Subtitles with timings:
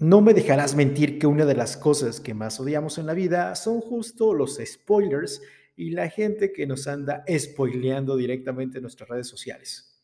[0.00, 3.56] No me dejarás mentir que una de las cosas que más odiamos en la vida
[3.56, 5.42] son justo los spoilers
[5.74, 10.00] y la gente que nos anda spoileando directamente en nuestras redes sociales.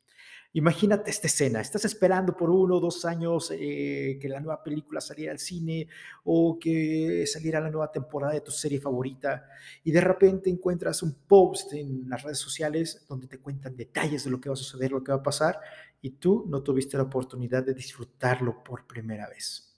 [0.54, 5.00] Imagínate esta escena, estás esperando por uno o dos años eh, que la nueva película
[5.00, 5.86] saliera al cine
[6.24, 9.46] o que saliera la nueva temporada de tu serie favorita
[9.84, 14.30] y de repente encuentras un post en las redes sociales donde te cuentan detalles de
[14.30, 15.60] lo que va a suceder, lo que va a pasar
[16.02, 19.70] y tú no tuviste la oportunidad de disfrutarlo por primera vez.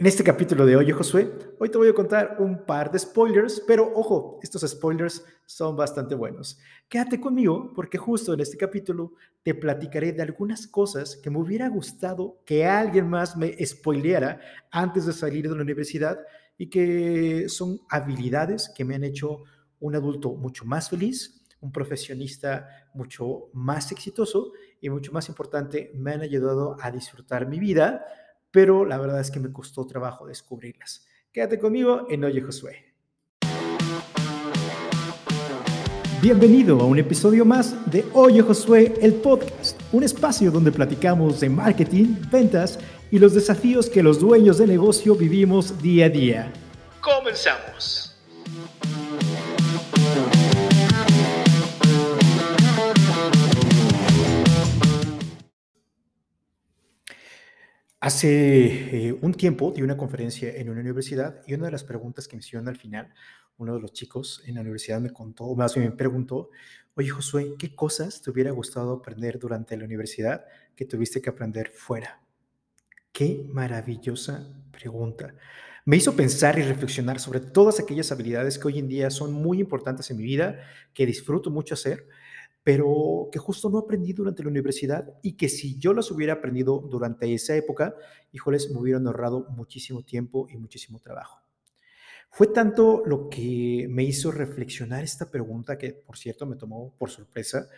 [0.00, 3.60] En este capítulo de Oye Josué, hoy te voy a contar un par de spoilers,
[3.66, 6.56] pero ojo, estos spoilers son bastante buenos.
[6.88, 11.68] Quédate conmigo porque justo en este capítulo te platicaré de algunas cosas que me hubiera
[11.68, 14.40] gustado que alguien más me spoileara
[14.70, 16.16] antes de salir de la universidad
[16.56, 19.42] y que son habilidades que me han hecho
[19.80, 26.12] un adulto mucho más feliz, un profesionista mucho más exitoso y mucho más importante, me
[26.12, 28.04] han ayudado a disfrutar mi vida
[28.50, 31.06] pero la verdad es que me costó trabajo descubrirlas.
[31.32, 32.84] Quédate conmigo en Oye Josué.
[36.20, 41.48] Bienvenido a un episodio más de Oye Josué, el podcast, un espacio donde platicamos de
[41.48, 42.78] marketing, ventas
[43.12, 46.52] y los desafíos que los dueños de negocio vivimos día a día.
[47.00, 48.07] Comenzamos.
[58.00, 62.28] Hace eh, un tiempo di una conferencia en una universidad y una de las preguntas
[62.28, 63.12] que me hicieron al final,
[63.56, 66.50] uno de los chicos en la universidad me contó, más bien me preguntó,
[66.94, 70.44] oye Josué, ¿qué cosas te hubiera gustado aprender durante la universidad
[70.76, 72.22] que tuviste que aprender fuera?
[73.10, 75.34] Qué maravillosa pregunta.
[75.84, 79.58] Me hizo pensar y reflexionar sobre todas aquellas habilidades que hoy en día son muy
[79.58, 80.60] importantes en mi vida,
[80.94, 82.06] que disfruto mucho hacer
[82.68, 86.78] pero que justo no aprendí durante la universidad y que si yo las hubiera aprendido
[86.80, 87.94] durante esa época,
[88.30, 91.40] híjoles, me hubieran ahorrado muchísimo tiempo y muchísimo trabajo.
[92.30, 97.08] Fue tanto lo que me hizo reflexionar esta pregunta, que por cierto me tomó por
[97.08, 97.70] sorpresa,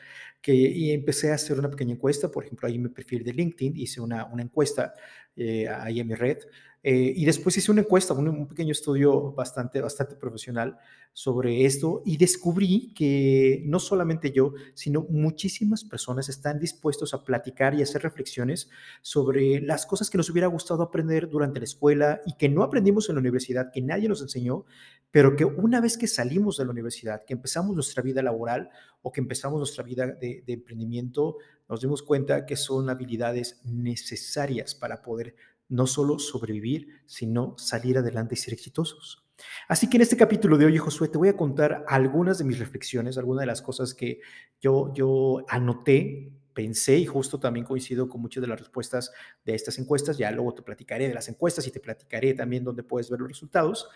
[0.43, 3.33] que y empecé a hacer una pequeña encuesta, por ejemplo, ahí en mi perfil de
[3.33, 4.93] LinkedIn hice una, una encuesta
[5.37, 6.39] eh, ahí en mi red
[6.83, 10.79] eh, y después hice una encuesta, un, pequeño estudio bastante, bastante profesional
[11.13, 17.75] sobre esto y descubrí que no solamente yo, sino muchísimas personas están dispuestos a platicar
[17.75, 18.71] y hacer reflexiones
[19.03, 23.11] sobre las cosas que nos hubiera gustado aprender durante la escuela y que no aprendimos
[23.11, 24.65] en la universidad, que nadie nos enseñó,
[25.11, 28.71] pero que una vez que salimos de la universidad, que empezamos nuestra vida laboral
[29.03, 31.37] o que empezamos nuestra vida de, de emprendimiento,
[31.69, 35.35] nos dimos cuenta que son habilidades necesarias para poder
[35.71, 39.25] no solo sobrevivir, sino salir adelante y ser exitosos.
[39.69, 42.59] Así que en este capítulo de hoy, Josué, te voy a contar algunas de mis
[42.59, 44.21] reflexiones, algunas de las cosas que
[44.61, 49.13] yo, yo anoté, pensé y justo también coincido con muchas de las respuestas
[49.45, 50.19] de estas encuestas.
[50.19, 53.29] Ya luego te platicaré de las encuestas y te platicaré también dónde puedes ver los
[53.29, 53.89] resultados.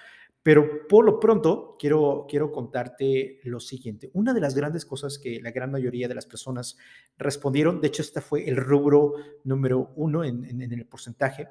[0.42, 4.10] Pero por lo pronto quiero, quiero contarte lo siguiente.
[4.12, 6.76] Una de las grandes cosas que la gran mayoría de las personas
[7.16, 9.14] respondieron, de hecho este fue el rubro
[9.44, 11.48] número uno en, en el porcentaje,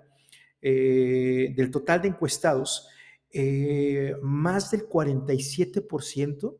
[0.65, 2.87] eh, del total de encuestados,
[3.29, 6.57] eh, más del 47%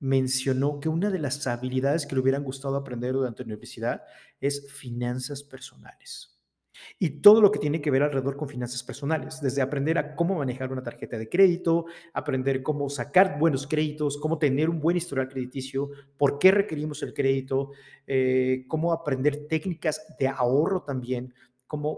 [0.00, 4.02] mencionó que una de las habilidades que le hubieran gustado aprender durante la universidad
[4.40, 6.40] es finanzas personales.
[6.98, 10.36] Y todo lo que tiene que ver alrededor con finanzas personales, desde aprender a cómo
[10.36, 11.84] manejar una tarjeta de crédito,
[12.14, 17.12] aprender cómo sacar buenos créditos, cómo tener un buen historial crediticio, por qué requerimos el
[17.12, 17.72] crédito,
[18.06, 21.34] eh, cómo aprender técnicas de ahorro también,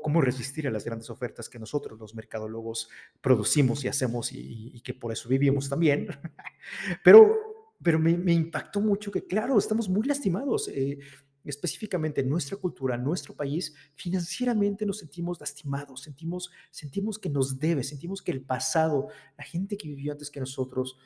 [0.02, 2.88] cómo, resistir a las grandes ofertas que nosotros los mercadólogos
[3.20, 6.08] producimos y hacemos y, que por eso vivimos también.
[7.04, 10.66] pero pero me, impactó mucho que, claro, estamos muy lastimados.
[10.68, 10.98] Eh,
[11.46, 17.58] específicamente en nuestra cultura, en nuestro país, financieramente nos sentimos lastimados, sentimos, sentimos que nos
[17.58, 19.08] debe, sentimos que el pasado,
[19.38, 20.98] la gente que vivió antes que nosotros,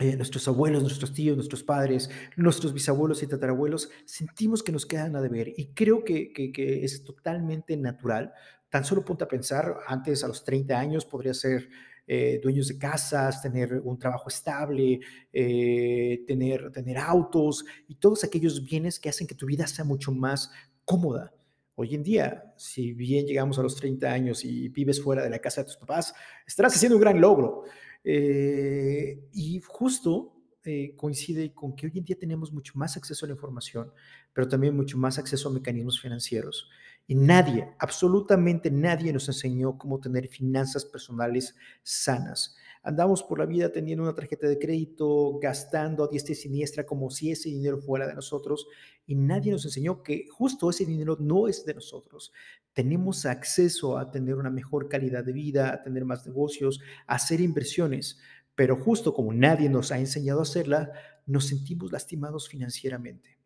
[0.00, 5.14] eh, nuestros abuelos, nuestros tíos, nuestros padres, nuestros bisabuelos y tatarabuelos, sentimos que nos quedan
[5.14, 5.52] a deber.
[5.56, 8.32] Y creo que, que, es totalmente natural.
[8.68, 11.68] Tan solo ponte a pensar, antes a los 30 años podría ser
[12.08, 14.98] eh, dueños de casas, tener un trabajo estable,
[15.32, 20.10] eh, tener, tener autos y todos aquellos bienes que hacen que tu vida sea mucho
[20.10, 20.50] más
[20.84, 21.32] cómoda.
[21.76, 25.38] Hoy en día, si bien llegamos a los 30 años y vives fuera de la
[25.38, 26.14] casa de tus papás,
[26.46, 27.62] estarás haciendo un gran logro.
[28.04, 30.34] Eh, y justo
[30.66, 33.92] eh, coincide con que hoy en día tenemos mucho más acceso a la información,
[34.32, 36.70] pero también mucho más acceso a mecanismos financieros.
[37.06, 42.56] Y nadie, absolutamente nadie nos enseñó cómo tener finanzas personales sanas.
[42.82, 47.10] Andamos por la vida teniendo una tarjeta de crédito, gastando a diestra y siniestra como
[47.10, 48.66] si ese dinero fuera de nosotros
[49.06, 52.32] y nadie nos enseñó que justo ese dinero no es de nosotros,
[52.74, 57.40] tenemos acceso a tener una mejor calidad de vida, a tener más negocios, a hacer
[57.40, 58.18] inversiones,
[58.54, 60.92] pero justo como nadie nos ha enseñado a hacerla,
[61.26, 63.38] nos sentimos lastimados financieramente.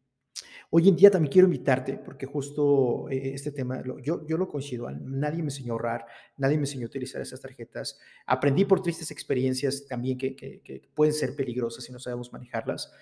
[0.71, 4.91] Hoy en día también quiero invitarte, porque justo eh, este tema, yo, yo lo coincido,
[4.91, 7.99] nadie me enseñó a ahorrar, nadie me enseñó a utilizar esas tarjetas.
[8.27, 12.93] Aprendí por tristes experiencias también que, que pueden ser peligrosas si no sabemos manejarlas,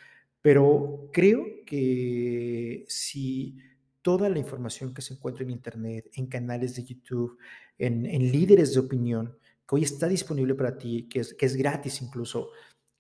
[0.43, 3.59] pero creo que si
[4.07, 7.37] toda la información que se encuentra en Internet, en canales de YouTube,
[7.77, 9.37] en, líderes de opinión,
[9.69, 12.51] que hoy está disponible para ti, que es, que es gratis incluso,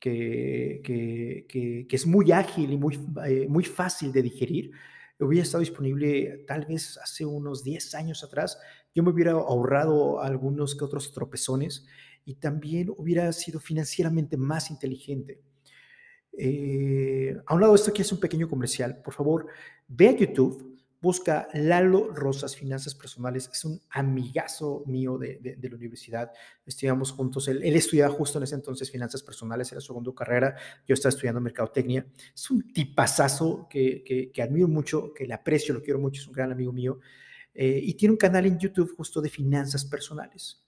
[0.00, 4.72] que, que, es muy ágil y muy, eh, muy fácil de digerir,
[5.20, 8.58] hubiera estado disponible tal vez hace unos 10 años atrás,
[8.92, 11.86] yo me hubiera ahorrado algunos que otros tropezones
[12.24, 15.40] y también hubiera sido financieramente más inteligente.
[16.36, 19.00] Eh, a un lado esto, aquí es un pequeño comercial.
[19.04, 19.46] Por favor,
[19.86, 20.75] ve a YouTube,
[21.06, 23.48] busca Lalo Rosas Finanzas Personales.
[23.52, 26.32] Es un amigazo mío de, la universidad.
[26.66, 27.46] Estudiamos juntos.
[27.46, 30.56] Él, estudiaba justo en ese entonces Finanzas Personales, era su segunda carrera.
[30.84, 32.04] Yo estaba estudiando Mercadotecnia.
[32.34, 34.02] Es un tipazazo que,
[34.34, 36.20] que, admiro mucho, que le aprecio, lo quiero mucho.
[36.20, 36.98] Es un gran amigo mío.
[37.54, 40.66] Eh, y tiene un canal en YouTube justo de finanzas personales.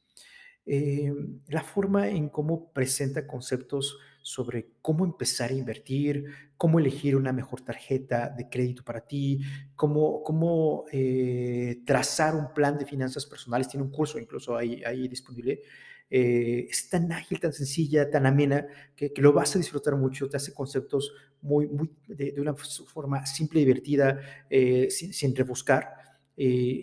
[0.65, 1.13] Eh,
[1.49, 3.99] la forma en cómo presenta conceptos
[4.29, 6.27] sobre cómo empezar a invertir,
[6.59, 9.41] cómo elegir una mejor tarjeta de crédito para ti,
[9.75, 13.69] cómo, cómo eh, trazar un plan de finanzas personales.
[13.69, 15.63] Tiene un curso incluso ahí, ahí disponible.
[16.11, 20.37] Eh, es tan ágil, tan sencilla, tan amena, que, lo vas a disfrutar mucho, te
[20.37, 24.21] hace conceptos muy, muy de, una forma simple y divertida,
[24.91, 26.08] sin, sin rebuscar.
[26.41, 26.83] Eh,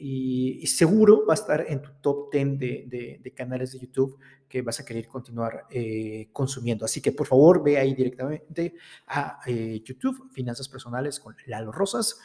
[0.61, 4.19] y, seguro va a estar en tu top 10 de, canales de YouTube
[4.49, 6.83] que vas a querer continuar eh, consumiendo.
[6.83, 8.75] Así que por favor ve ahí directamente
[9.07, 12.19] a eh, YouTube, Finanzas Personales con Lalo Rosas.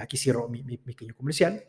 [0.00, 1.62] aquí cierro mi, pequeño comercial.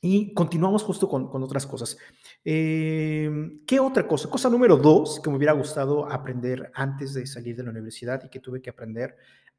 [0.00, 1.98] Y continuamos justo con, otras cosas.
[2.42, 4.30] ¿Qué otra cosa?
[4.30, 8.30] Cosa número dos que me hubiera gustado aprender antes de salir de la universidad y
[8.30, 9.16] que tuve que aprender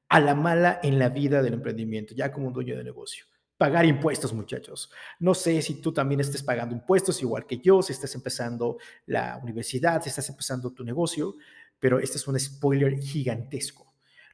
[0.09, 3.25] a la mala en la vida del emprendimiento, ya como un dueño de negocio
[3.57, 4.91] pagar impuestos, muchachos.
[5.19, 9.39] No sé si tú también estés pagando impuestos igual que yo, si estás empezando la
[9.41, 11.35] universidad, si estás empezando tu negocio,
[11.79, 13.87] pero este es un spoiler gigantesco.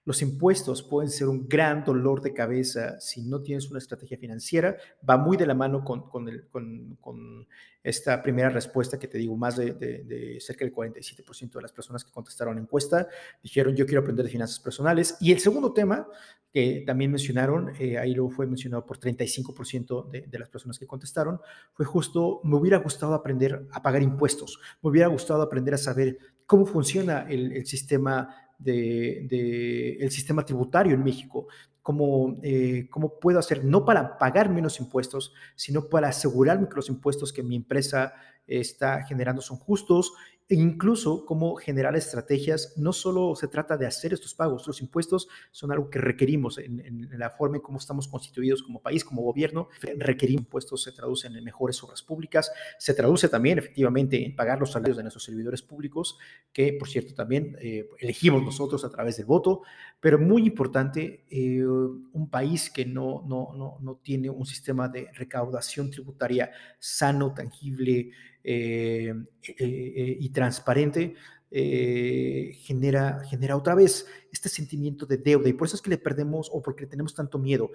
[0.05, 4.75] Los impuestos pueden ser un gran dolor de cabeza si no tienes una estrategia financiera.
[5.07, 7.47] Va muy de la mano con, con, el, con, con
[7.83, 12.03] esta primera respuesta que te digo, más de, de, cerca del 47% de las personas
[12.03, 13.07] que contestaron la encuesta
[13.41, 15.17] dijeron yo quiero aprender de finanzas personales.
[15.19, 16.07] Y el segundo tema
[16.51, 20.85] que también mencionaron, eh, ahí lo fue mencionado por 35% de, de las personas que
[20.85, 21.41] contestaron,
[21.73, 26.19] fue justo, me hubiera gustado aprender a pagar impuestos, me hubiera gustado aprender a saber
[26.45, 31.47] cómo funciona el, el sistema de, el sistema tributario en México,
[31.81, 36.89] cómo, eh, cómo puedo hacer, no para pagar menos impuestos, sino para asegurarme que los
[36.89, 38.13] impuestos que mi empresa
[38.45, 40.13] está generando son justos
[40.49, 42.73] e incluso cómo generar estrategias.
[42.77, 47.09] No solo se trata de hacer estos pagos, los impuestos son algo que requerimos en,
[47.17, 49.69] la forma en cómo estamos constituidos como país, como gobierno.
[49.97, 54.71] Requerir impuestos se traducen en mejores obras públicas, se traduce también efectivamente en pagar los
[54.71, 56.17] salarios de nuestros servidores públicos,
[56.51, 59.61] que por cierto también eh, elegimos nosotros a través del voto,
[59.99, 65.09] pero muy importante, eh, un país que no, no, no, no tiene un sistema de
[65.13, 68.11] recaudación tributaria sano, tangible,
[68.43, 71.15] eh, eh, eh, y transparente,
[71.49, 76.49] genera, genera otra vez este sentimiento de deuda y por eso es que le perdemos
[76.51, 77.69] o porque tenemos tanto miedo.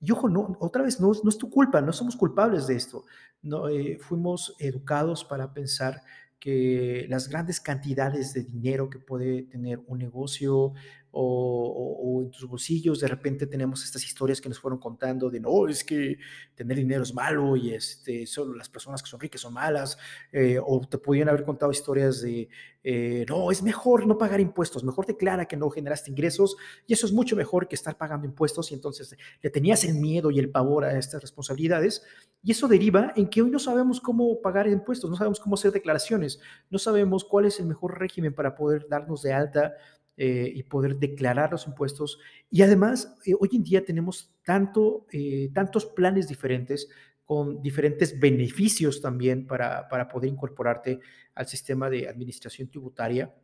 [0.00, 3.04] Y ojo, no, otra vez, no, no es tu culpa, no somos culpables de esto.
[3.42, 3.64] No,
[4.00, 6.02] fuimos educados para pensar
[6.40, 10.72] que las grandes cantidades de dinero que puede tener un negocio,
[11.12, 15.66] o, en tus bolsillos, de repente tenemos estas historias que nos fueron contando de no,
[15.66, 16.18] es que
[16.54, 19.98] tener dinero es malo y este, solo las personas que son ricas son malas,
[20.32, 22.48] eh, o te podían haber contado historias de
[22.82, 27.06] eh, no, es mejor no pagar impuestos, mejor declara que no generaste ingresos y eso
[27.06, 30.50] es mucho mejor que estar pagando impuestos y entonces le tenías el miedo y el
[30.50, 32.02] pavor a estas responsabilidades
[32.42, 35.72] y eso deriva en que hoy no sabemos cómo pagar impuestos, no sabemos cómo hacer
[35.72, 36.40] declaraciones,
[36.70, 39.74] no sabemos cuál es el mejor régimen para poder darnos de alta
[40.22, 42.18] eh, y poder declarar los impuestos.
[42.50, 46.90] Y además, eh, hoy en día tenemos tanto, eh, tantos planes diferentes
[47.24, 51.00] con diferentes beneficios también para, para poder incorporarte
[51.34, 53.34] al sistema de administración tributaria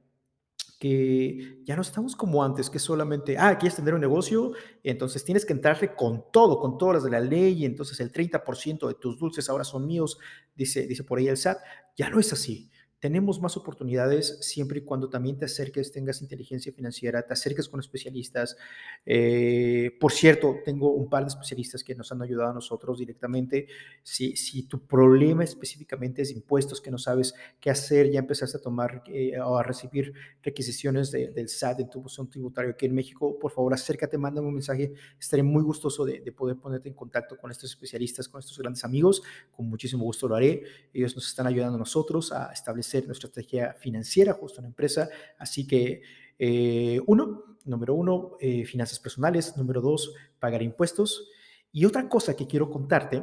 [0.78, 4.52] que ya no estamos como antes, que solamente, ah, quieres tener un negocio,
[4.82, 8.86] entonces tienes que entrarle con todo, con todas las de la ley, entonces el 30%
[8.86, 10.18] de tus dulces ahora son míos,
[10.54, 11.56] dice, dice por ahí el SAT.
[11.96, 12.70] Ya no es así.
[12.98, 17.78] Tenemos más oportunidades siempre y cuando también te acerques, tengas inteligencia financiera, te acerques con
[17.78, 18.56] especialistas.
[19.04, 23.66] Eh, por cierto, tengo un par de especialistas que nos han ayudado a nosotros directamente.
[24.02, 28.60] Si, si tu problema específicamente es impuestos, que no sabes qué hacer, ya empezaste a
[28.62, 33.38] tomar eh, o a recibir requisiciones del SAT en tu buzón tributario aquí en México,
[33.38, 34.94] por favor acércate, mándame un mensaje.
[35.20, 38.84] Estaré muy gustoso de, de poder ponerte en contacto con estos especialistas, con estos grandes
[38.84, 39.22] amigos.
[39.54, 40.62] Con muchísimo gusto lo haré.
[40.94, 45.08] Ellos nos están ayudando a nosotros a establecer nuestra estrategia financiera justo en la empresa.
[45.38, 46.02] Así que,
[46.38, 49.56] eh, uno, número uno, eh, finanzas personales.
[49.56, 51.28] Número dos, pagar impuestos.
[51.72, 53.22] Y otra cosa que quiero contarte,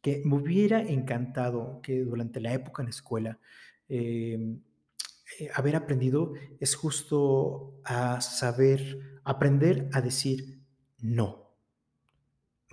[0.00, 3.38] que me hubiera encantado que durante la época en la escuela
[3.88, 4.60] em,
[5.38, 10.58] eh, haber aprendido, es justo a saber, aprender a decir
[10.98, 11.41] no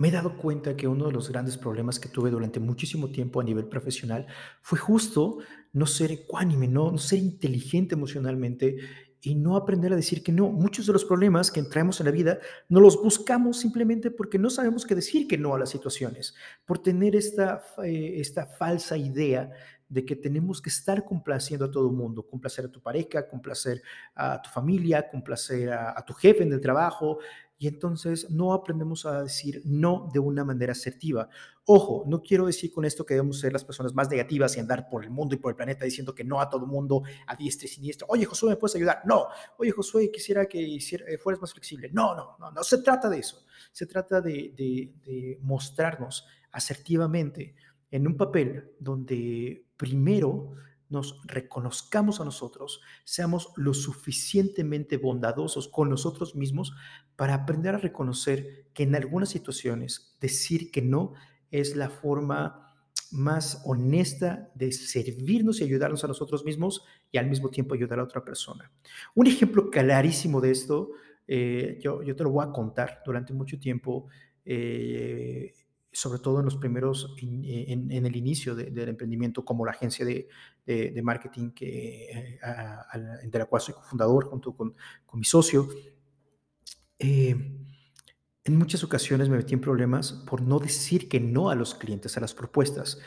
[0.00, 3.38] me he dado cuenta que uno de los grandes problemas que tuve durante muchísimo tiempo
[3.38, 4.26] a nivel profesional
[4.62, 5.40] fue justo
[5.74, 8.78] no ser ecuánime, no, ser inteligente emocionalmente
[9.20, 10.48] y no aprender a decir que no.
[10.48, 12.38] Muchos de los problemas que entramos en la vida
[12.70, 16.82] no los buscamos simplemente porque no sabemos qué decir que no a las situaciones, por
[16.82, 19.50] tener esta, eh, esta falsa idea
[19.86, 23.82] de que tenemos que estar complaciendo a todo el mundo, complacer a tu pareja, complacer
[24.14, 27.18] a tu familia, complacer a tu jefe en el trabajo,
[27.60, 31.28] y entonces no aprendemos a decir no de una manera asertiva.
[31.66, 34.88] Ojo, no quiero decir con esto que debemos ser las personas más negativas y andar
[34.88, 37.66] por el mundo y por el planeta diciendo que no a todo mundo, a diestra
[37.66, 38.06] y siniestra.
[38.08, 39.02] Oye, Josué, ¿me puedes ayudar?
[39.04, 39.26] No.
[39.58, 41.90] Oye, Josué, quisiera que hiciera, eh, fueras más flexible.
[41.92, 43.44] No, no, no, no se trata de eso.
[43.72, 47.54] Se trata de, de mostrarnos asertivamente
[47.90, 50.52] en un papel donde primero
[50.90, 56.72] nos reconozcamos a nosotros, seamos lo suficientemente bondadosos con nosotros mismos
[57.16, 61.14] para aprender a reconocer que en algunas situaciones decir que no
[61.50, 62.66] es la forma
[63.12, 68.04] más honesta de servirnos y ayudarnos a nosotros mismos y al mismo tiempo ayudar a
[68.04, 68.70] otra persona.
[69.14, 70.90] Un ejemplo clarísimo de esto,
[71.26, 74.06] eh, yo, yo, te lo voy a contar durante mucho tiempo.
[74.44, 75.52] Eh,
[75.92, 81.50] sobre todo en los primeros, en, el inicio del emprendimiento, como la agencia de, marketing
[81.50, 82.38] que, eh,
[83.24, 84.74] de la cual soy cofundador junto con,
[85.14, 85.68] mi socio.
[86.98, 87.34] Eh,
[88.44, 92.16] en muchas ocasiones me metí en problemas por no decir que no a los clientes,
[92.16, 93.00] a las propuestas.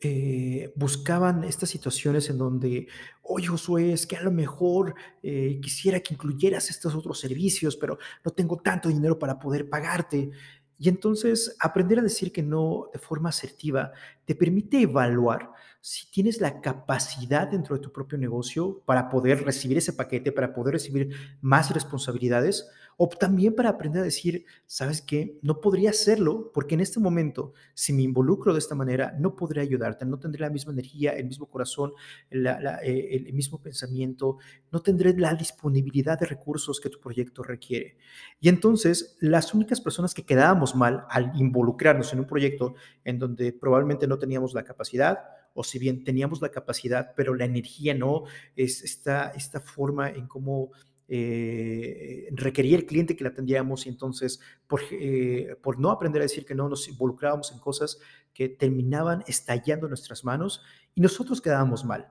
[0.00, 2.86] Eh, buscaban estas situaciones en donde,
[3.22, 8.30] oye Josué, es que a lo mejor quisiera que incluyeras estos otros servicios, pero no
[8.30, 10.30] tengo tanto dinero para poder pagarte.
[10.78, 13.92] Y entonces aprender a decir que no de forma asertiva
[14.24, 15.50] te permite evaluar
[15.88, 20.52] si tienes la capacidad dentro de tu propio negocio para poder recibir ese paquete, para
[20.52, 22.68] poder recibir más responsabilidades
[22.98, 25.38] o también para aprender a decir, ¿sabes qué?
[25.40, 29.62] No podría hacerlo porque en este momento, si me involucro de esta manera, no podré
[29.62, 31.92] ayudarte, no tendré la misma energía, el mismo corazón,
[32.30, 34.36] eh, el mismo pensamiento,
[34.70, 37.96] no tendré la disponibilidad de recursos que tu proyecto requiere.
[38.40, 43.54] Y entonces, las únicas personas que quedábamos mal al involucrarnos en un proyecto en donde
[43.54, 45.20] probablemente no teníamos la capacidad,
[45.54, 48.24] o si bien teníamos la capacidad, pero la energía no,
[48.56, 50.70] es esta, esta forma en cómo
[51.10, 56.26] eh, requería el cliente que la atendiéramos y entonces por, eh, por no aprender a
[56.26, 57.98] decir que no nos involucrábamos en cosas
[58.34, 60.62] que terminaban estallando en nuestras manos
[60.94, 62.08] y nosotros quedábamos mal.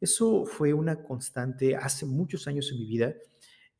[0.00, 3.14] Eso fue una constante hace muchos años en mi vida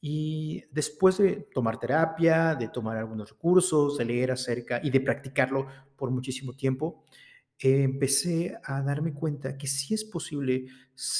[0.00, 5.66] y después de tomar terapia, de tomar algunos recursos, de leer acerca y de practicarlo
[5.96, 7.04] por muchísimo tiempo,
[7.60, 10.66] empecé a darme cuenta que sí es posible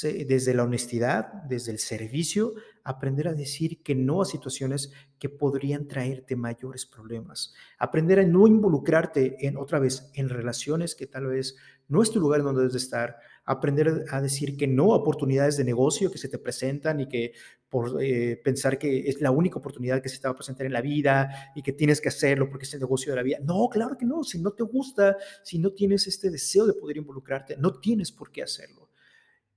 [0.02, 2.54] desde la honestidad, desde el servicio,
[2.84, 7.54] aprender a decir que no a situaciones que podrían traerte mayores problemas.
[7.78, 11.56] Aprender a no involucrarte en otra vez en relaciones que tal vez
[11.88, 13.16] no es tu lugar donde debes estar.
[13.44, 17.32] Aprender a decir que no a oportunidades de negocio que se te presentan y que
[17.68, 20.72] por eh, pensar que es la única oportunidad que se te va a presentar en
[20.72, 23.38] la vida y que tienes que hacerlo porque es el negocio de la vida.
[23.42, 24.22] No, claro que no.
[24.24, 28.30] Si no te gusta, si no tienes este deseo de poder involucrarte, no tienes por
[28.30, 28.88] qué hacerlo.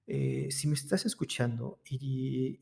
[0.07, 2.59] Eh, si me estás escuchando y,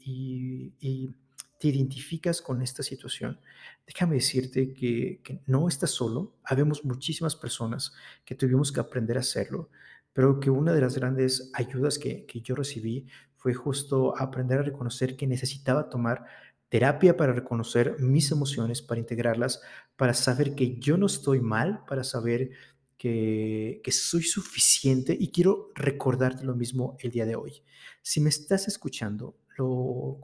[1.60, 3.40] te identificas con esta situación,
[3.86, 6.34] déjame decirte que, no estás solo.
[6.44, 7.94] Habemos muchísimas personas
[8.26, 9.70] que tuvimos que aprender a hacerlo,
[10.14, 13.06] pero que una de las grandes ayudas que, que yo recibí
[13.38, 16.26] fue justo aprender a reconocer que necesitaba tomar
[16.70, 19.62] terapia para reconocer mis emociones, para integrarlas,
[19.96, 22.52] para saber que yo no estoy mal, para saber
[23.00, 27.64] que, soy suficiente y quiero recordarte lo mismo el día de hoy.
[28.02, 29.36] Si me estás escuchando,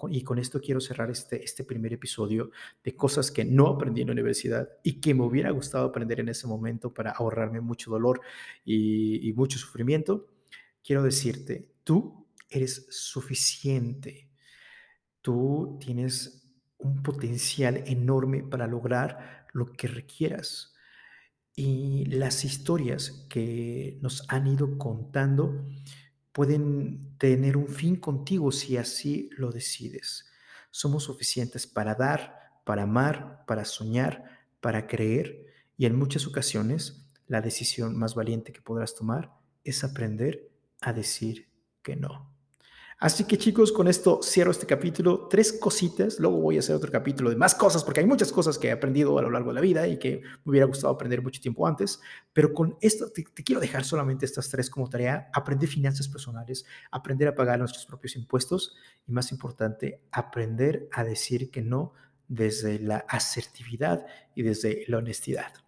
[0.10, 2.52] y con esto quiero cerrar este, este primer episodio
[2.84, 6.30] de cosas que no aprendí en la universidad y que me hubiera gustado aprender en
[6.30, 8.22] ese momento para ahorrarme mucho dolor
[8.64, 10.28] y, y mucho sufrimiento,
[10.84, 14.30] quiero decirte tú eres suficiente.
[15.22, 16.46] Tú tienes
[16.78, 20.74] un potencial enorme para lograr lo que requieras.
[21.56, 25.66] Y las historias que nos han ido contando
[26.36, 30.26] pueden tener un fin contigo si así lo decides.
[30.70, 35.46] Somos suficientes para dar, para amar, para soñar, para creer
[35.78, 39.32] y en muchas ocasiones la decisión más valiente que podrás tomar
[39.64, 40.52] es aprender
[40.82, 41.48] a decir
[41.82, 42.35] que no.
[42.98, 45.28] Así que chicos, con esto cierro este capítulo.
[45.28, 48.58] Tres cositas, luego voy a hacer otro capítulo de más cosas, porque hay muchas cosas
[48.58, 51.22] que he aprendido a lo largo de la vida y que me hubiera gustado aprender
[51.22, 52.00] mucho tiempo antes.
[52.32, 55.30] Pero con esto te, quiero dejar solamente estas tres como tarea.
[55.34, 61.52] Aprender finanzas personales, aprender a pagar nuestros propios impuestos y más importante, aprender a decir
[61.52, 61.92] que no
[62.30, 65.65] desde la asertividad y desde la honestidad.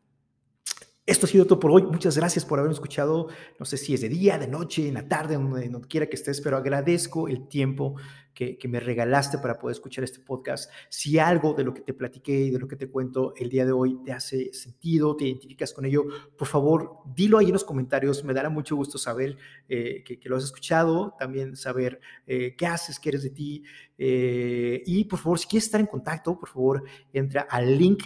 [1.08, 1.84] Esto ha sido todo por hoy.
[1.84, 3.30] Muchas gracias por haberme escuchado.
[3.58, 6.18] No sé si es de día, de noche, en la tarde, donde, no quiera que
[6.18, 7.96] estés, pero agradezco el tiempo
[8.34, 10.70] que, me regalaste para poder escuchar este podcast.
[10.90, 13.66] Si algo de lo que te platiqué y de lo que te cuento el día
[13.66, 16.04] de hoy te hace sentido, te identificas con ello,
[16.38, 18.26] por favor, dilo ahí en los comentarios.
[18.26, 19.38] Me dará mucho gusto saber
[19.70, 23.64] eh, que, lo has escuchado, también saber eh, qué haces, qué eres de ti.
[23.98, 26.84] Eh, y por favor, si quieres estar en contacto, por favor,
[27.14, 28.04] entra al link,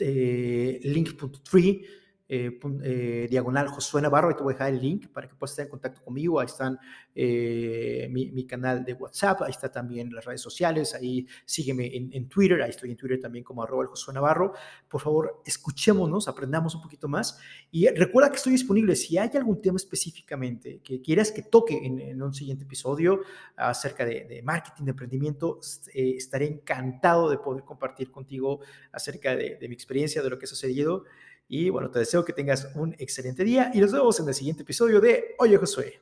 [0.00, 1.99] link.tree
[2.32, 5.50] eh, eh, diagonal Josué Navarro, ahí te voy a dejar el link para que puedas
[5.50, 6.78] estar en contacto conmigo, ahí están
[7.12, 12.62] eh, mi, canal de WhatsApp, ahí está también las redes sociales, ahí sígueme en, Twitter,
[12.62, 14.52] ahí estoy en Twitter también como arroba el Josué Navarro,
[14.88, 17.36] por favor escuchémonos, aprendamos un poquito más
[17.72, 22.22] y recuerda que estoy disponible, si hay algún tema específicamente que quieras que toque en,
[22.22, 23.22] un siguiente episodio
[23.56, 25.58] acerca de, marketing, de emprendimiento,
[25.92, 28.60] estaré encantado de poder compartir contigo
[28.92, 31.06] acerca de, de mi experiencia, de lo que ha sucedido.
[31.52, 34.62] Y bueno, te deseo que tengas un excelente día y nos vemos en el siguiente
[34.62, 36.00] episodio de Oye Josué.